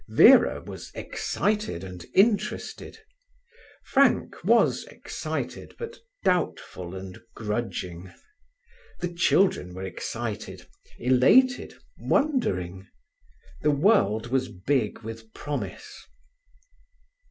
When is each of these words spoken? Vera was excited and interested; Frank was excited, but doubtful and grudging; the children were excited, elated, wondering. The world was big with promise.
Vera 0.09 0.63
was 0.63 0.91
excited 0.95 1.83
and 1.83 2.03
interested; 2.15 2.97
Frank 3.83 4.35
was 4.43 4.83
excited, 4.85 5.75
but 5.77 5.99
doubtful 6.23 6.95
and 6.95 7.21
grudging; 7.35 8.11
the 8.99 9.13
children 9.13 9.75
were 9.75 9.83
excited, 9.85 10.67
elated, 10.97 11.75
wondering. 11.99 12.87
The 13.61 13.69
world 13.69 14.29
was 14.31 14.49
big 14.49 15.03
with 15.03 15.31
promise. 15.35 16.07